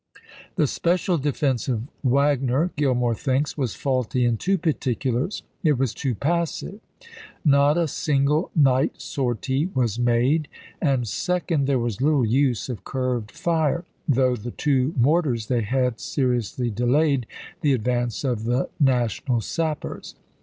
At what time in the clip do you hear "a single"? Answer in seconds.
7.77-8.49